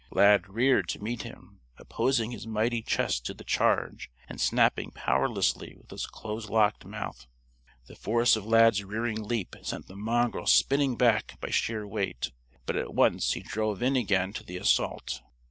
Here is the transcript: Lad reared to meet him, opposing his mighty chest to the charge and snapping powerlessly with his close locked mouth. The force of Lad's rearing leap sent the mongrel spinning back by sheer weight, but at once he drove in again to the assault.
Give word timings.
Lad 0.09 0.49
reared 0.49 0.89
to 0.89 1.03
meet 1.03 1.21
him, 1.21 1.59
opposing 1.77 2.31
his 2.31 2.47
mighty 2.47 2.81
chest 2.81 3.23
to 3.27 3.35
the 3.35 3.43
charge 3.43 4.09
and 4.27 4.41
snapping 4.41 4.89
powerlessly 4.89 5.75
with 5.77 5.91
his 5.91 6.07
close 6.07 6.49
locked 6.49 6.85
mouth. 6.85 7.27
The 7.85 7.95
force 7.95 8.35
of 8.35 8.43
Lad's 8.43 8.83
rearing 8.83 9.21
leap 9.21 9.55
sent 9.61 9.85
the 9.85 9.95
mongrel 9.95 10.47
spinning 10.47 10.95
back 10.95 11.37
by 11.39 11.51
sheer 11.51 11.85
weight, 11.85 12.31
but 12.65 12.75
at 12.75 12.95
once 12.95 13.33
he 13.33 13.41
drove 13.41 13.83
in 13.83 13.95
again 13.95 14.33
to 14.33 14.43
the 14.43 14.57
assault. 14.57 15.21